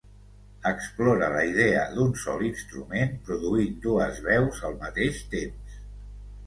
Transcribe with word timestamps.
Explora 0.69 1.27
la 1.33 1.43
idea 1.49 1.83
d'un 1.97 2.15
sol 2.23 2.43
instrument 2.49 3.15
produint 3.29 3.77
dues 3.87 4.25
veus 4.31 4.65
al 4.71 4.81
mateix 4.87 5.23
temps. 5.37 5.83